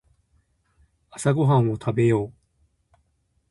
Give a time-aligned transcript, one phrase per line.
[1.11, 2.33] 朝ごはんを食べよう。